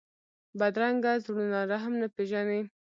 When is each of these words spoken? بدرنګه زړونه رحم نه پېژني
بدرنګه 0.59 1.11
زړونه 1.23 1.59
رحم 1.71 1.93
نه 2.01 2.07
پېژني 2.15 2.61